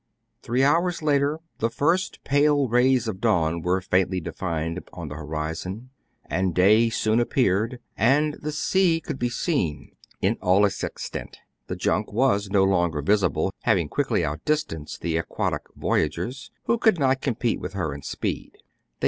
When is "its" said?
10.65-10.83